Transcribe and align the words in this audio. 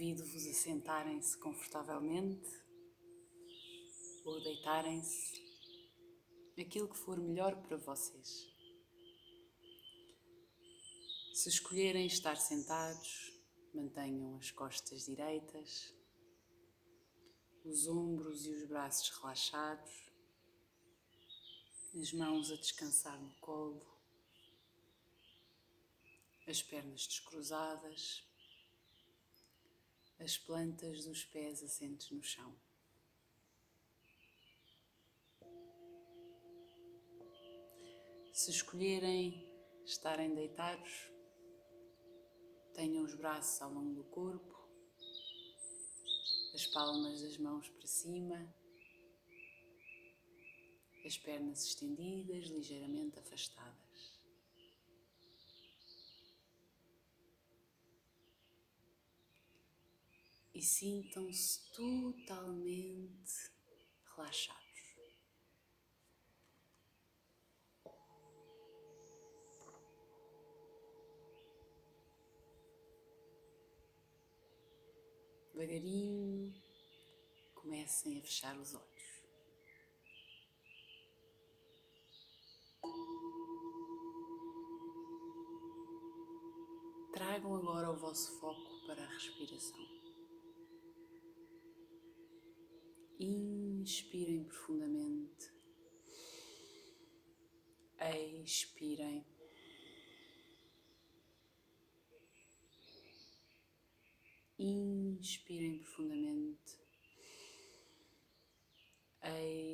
Convido-vos 0.00 0.46
a 0.46 0.54
sentarem-se 0.54 1.36
confortavelmente 1.36 2.48
ou 4.24 4.42
deitarem-se, 4.42 5.38
aquilo 6.58 6.88
que 6.88 6.96
for 6.96 7.18
melhor 7.18 7.54
para 7.60 7.76
vocês. 7.76 8.50
Se 11.34 11.50
escolherem 11.50 12.06
estar 12.06 12.38
sentados, 12.38 13.30
mantenham 13.74 14.36
as 14.36 14.50
costas 14.50 15.04
direitas, 15.04 15.92
os 17.62 17.86
ombros 17.86 18.46
e 18.46 18.52
os 18.52 18.64
braços 18.64 19.10
relaxados, 19.18 20.10
as 21.94 22.10
mãos 22.14 22.50
a 22.50 22.56
descansar 22.56 23.20
no 23.20 23.34
colo, 23.34 23.86
as 26.48 26.62
pernas 26.62 27.06
descruzadas 27.06 28.29
as 30.20 30.36
plantas 30.36 31.06
dos 31.06 31.24
pés 31.24 31.62
assentes 31.62 32.10
no 32.10 32.22
chão. 32.22 32.54
Se 38.32 38.50
escolherem 38.50 39.50
estarem 39.84 40.34
deitados, 40.34 41.10
tenham 42.74 43.04
os 43.04 43.14
braços 43.14 43.60
ao 43.62 43.72
longo 43.72 43.94
do 43.94 44.04
corpo, 44.04 44.56
as 46.54 46.66
palmas 46.66 47.22
das 47.22 47.38
mãos 47.38 47.68
para 47.70 47.86
cima, 47.86 48.54
as 51.04 51.16
pernas 51.16 51.64
estendidas, 51.64 52.44
ligeiramente 52.46 53.18
afastadas. 53.18 54.09
E 60.60 60.62
sintam-se 60.62 61.72
totalmente 61.72 63.50
relaxados. 64.14 64.60
Devagarinho 75.54 76.52
comecem 77.54 78.18
a 78.18 78.20
fechar 78.20 78.58
os 78.58 78.74
olhos. 78.74 79.24
Tragam 87.14 87.56
agora 87.56 87.90
o 87.90 87.96
vosso 87.96 88.38
foco 88.38 88.86
para 88.86 89.02
a 89.02 89.08
respiração. 89.08 89.99
Inspirem 93.22 94.44
profundamente. 94.44 95.52
Expirem. 98.42 99.26
Inspirem 104.58 105.80
profundamente. 105.80 106.78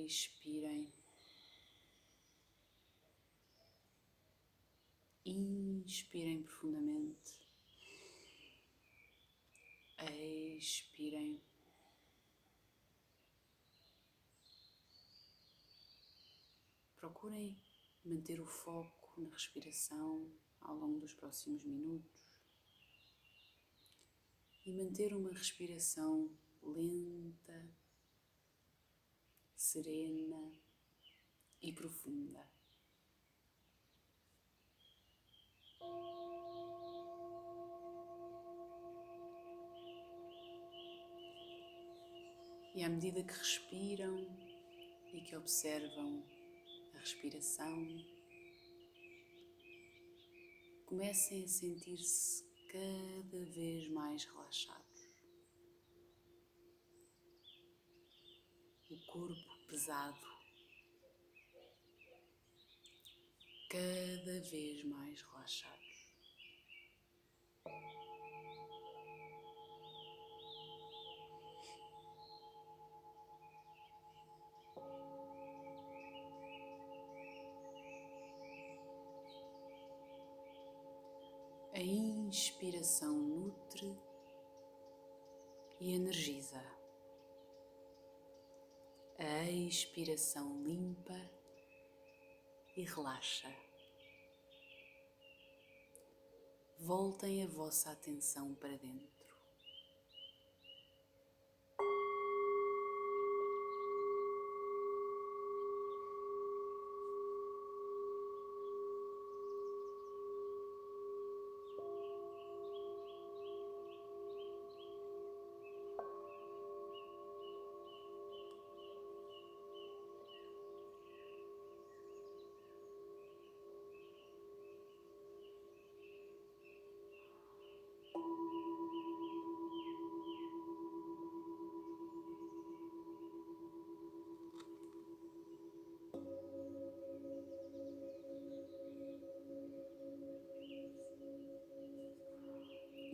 Expirem. 0.05 0.93
Inspirem 5.25 6.43
profundamente. 6.43 7.31
Expirem. 10.59 11.41
Procurem 17.07 17.57
manter 18.05 18.41
o 18.41 18.47
foco 18.47 19.21
na 19.21 19.29
respiração 19.29 20.29
ao 20.61 20.75
longo 20.75 20.99
dos 20.99 21.15
próximos 21.15 21.65
minutos 21.65 22.27
e 24.65 24.73
manter 24.73 25.15
uma 25.15 25.31
respiração 25.31 26.37
lenta, 26.65 27.73
serena 29.55 30.53
e 31.63 31.73
profunda. 31.73 32.51
E 42.75 42.83
à 42.83 42.89
medida 42.89 43.23
que 43.23 43.33
respiram 43.33 44.27
e 45.13 45.21
que 45.21 45.37
observam 45.37 46.27
respiração, 47.07 48.05
comecem 50.87 51.45
a 51.45 51.49
sentir-se 51.49 52.45
cada 52.73 53.45
vez 53.45 53.89
mais 53.91 54.25
relaxados. 54.25 55.09
O 58.91 58.99
corpo 59.07 59.67
pesado, 59.69 60.27
cada 63.71 64.41
vez 64.41 64.85
mais 64.85 65.21
relaxado. 65.21 65.87
A 81.77 81.79
inspiração 81.79 83.13
nutre 83.13 83.95
e 85.79 85.93
energiza. 85.93 86.65
A 89.19 89.51
expiração 89.51 90.63
limpa 90.63 91.21
e 92.79 92.83
relaxa. 92.83 93.55
Voltem 96.79 97.45
a 97.45 97.47
vossa 97.47 97.91
atenção 97.91 98.55
para 98.55 98.79
dentro. 98.79 99.26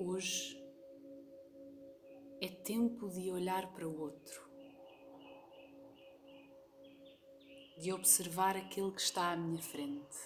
Hoje 0.04 0.60
é 2.40 2.48
tempo 2.48 3.08
de 3.08 3.30
olhar 3.30 3.72
para 3.72 3.88
o 3.88 4.00
outro, 4.00 4.50
de 7.78 7.92
observar 7.92 8.56
aquele 8.56 8.90
que 8.90 9.00
está 9.00 9.30
à 9.30 9.36
minha 9.36 9.62
frente, 9.62 10.18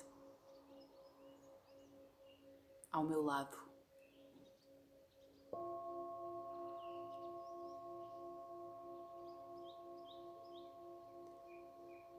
ao 2.90 3.04
meu 3.04 3.20
lado. 3.20 3.58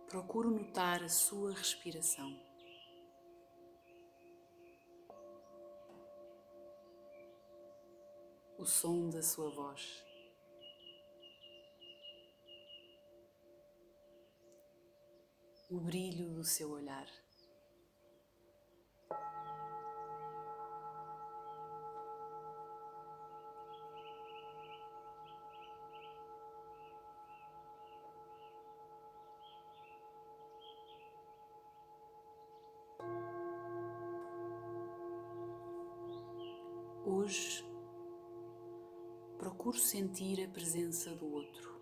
Procuro 0.07 0.51
notar 0.51 1.01
a 1.01 1.09
sua 1.09 1.53
respiração. 1.53 2.46
o 8.57 8.65
som 8.65 9.09
da 9.09 9.21
sua 9.21 9.49
voz. 9.51 10.03
O 15.69 15.79
brilho 15.79 16.33
do 16.33 16.43
seu 16.43 16.71
olhar. 16.71 17.07
Hoje 37.05 37.76
procuro 39.57 39.79
sentir 39.79 40.39
a 40.45 40.47
presença 40.49 41.09
do 41.15 41.33
outro. 41.33 41.75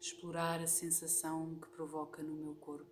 Explorar 0.00 0.60
a 0.60 0.66
sensação 0.68 1.58
que 1.58 1.68
provoca 1.70 2.22
no 2.22 2.32
meu 2.36 2.54
corpo. 2.54 2.86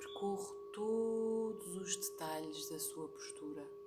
Percorro 0.00 0.54
todos 0.74 1.76
os 1.78 1.96
detalhes 1.96 2.68
da 2.68 2.78
sua 2.78 3.08
postura. 3.08 3.83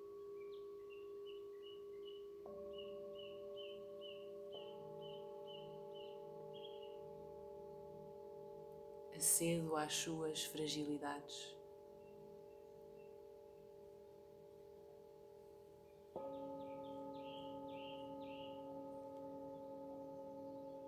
Acedo 9.38 9.76
às 9.76 9.94
suas 9.94 10.46
fragilidades. 10.46 11.56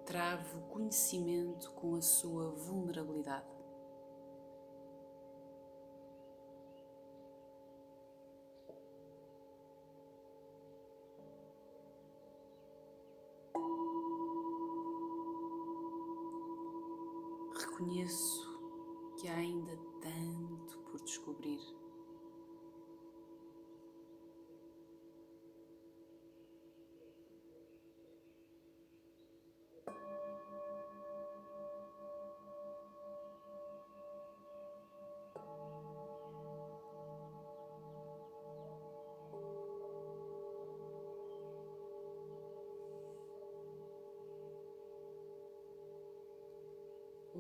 Travo 0.04 0.62
conhecimento 0.62 1.70
com 1.74 1.94
a 1.94 2.02
sua 2.02 2.50
vulnerabilidade. 2.50 3.59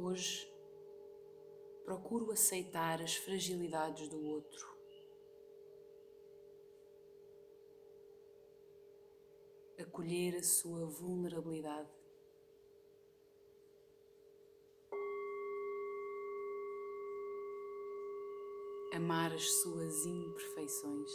Hoje 0.01 0.49
procuro 1.83 2.31
aceitar 2.31 3.01
as 3.01 3.15
fragilidades 3.15 4.07
do 4.07 4.25
outro. 4.25 4.65
Acolher 9.77 10.37
a 10.37 10.43
sua 10.43 10.85
vulnerabilidade. 10.85 11.91
Amar 18.93 19.33
as 19.33 19.51
suas 19.61 20.05
imperfeições. 20.05 21.11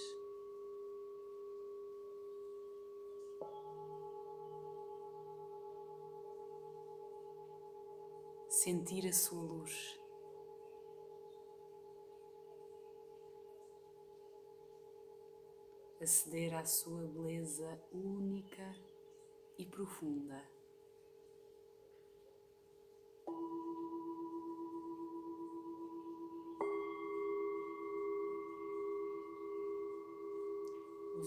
Sentir 8.55 9.05
a 9.09 9.13
sua 9.13 9.43
luz. 9.43 10.01
Aceder 16.01 16.55
à 16.55 16.65
sua 16.65 17.03
beleza 17.09 17.83
única 17.93 18.75
e 19.59 19.67
profunda. 19.67 20.41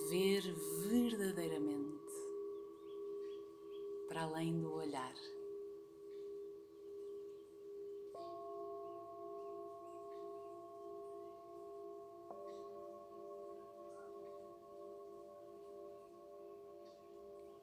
Ver 0.10 0.44
verdadeiramente 0.88 2.14
para 4.08 4.24
além 4.24 4.58
do 4.60 4.72
olhar. 4.74 5.37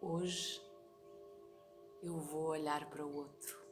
Hoje 0.07 0.61
eu 2.03 2.21
vou 2.21 2.49
olhar 2.49 2.91
para 2.91 3.03
o 3.07 3.17
outro. 3.17 3.64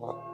Wow. 0.00 0.29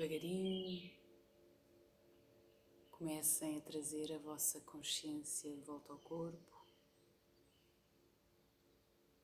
Devagarinho, 0.00 0.90
comecem 2.90 3.58
a 3.58 3.60
trazer 3.60 4.10
a 4.14 4.18
vossa 4.18 4.58
consciência 4.60 5.54
de 5.54 5.60
volta 5.60 5.92
ao 5.92 5.98
corpo, 5.98 6.66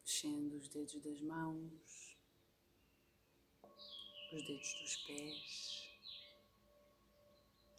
mexendo 0.02 0.52
os 0.52 0.68
dedos 0.68 1.00
das 1.00 1.18
mãos, 1.22 2.18
os 4.34 4.46
dedos 4.46 4.74
dos 4.74 4.96
pés, 5.06 5.88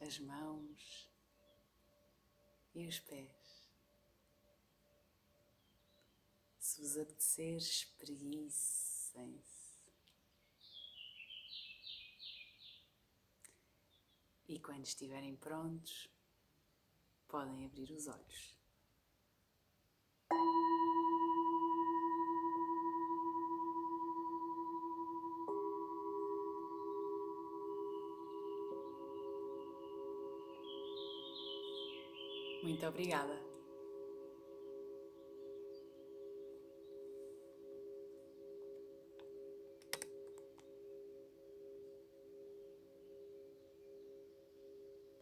as 0.01 0.17
mãos 0.17 1.07
e 2.73 2.87
os 2.87 2.99
pés. 3.01 3.29
Se 6.59 6.81
vos 6.81 6.97
apetecer, 6.97 7.57
espreguicem-se. 7.57 9.56
E 14.47 14.59
quando 14.59 14.85
estiverem 14.85 15.35
prontos, 15.35 16.09
podem 17.27 17.65
abrir 17.65 17.91
os 17.91 18.07
olhos. 18.07 18.57
Muito 32.63 32.85
obrigada. 32.85 33.46